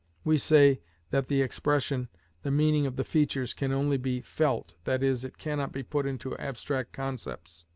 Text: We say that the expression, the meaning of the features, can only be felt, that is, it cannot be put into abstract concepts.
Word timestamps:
We 0.23 0.39
say 0.39 0.81
that 1.11 1.27
the 1.27 1.43
expression, 1.43 2.09
the 2.41 2.49
meaning 2.49 2.87
of 2.87 2.95
the 2.95 3.03
features, 3.03 3.53
can 3.53 3.71
only 3.71 3.97
be 3.97 4.21
felt, 4.21 4.73
that 4.83 5.03
is, 5.03 5.23
it 5.23 5.37
cannot 5.37 5.71
be 5.71 5.83
put 5.83 6.07
into 6.07 6.35
abstract 6.39 6.91
concepts. 6.91 7.65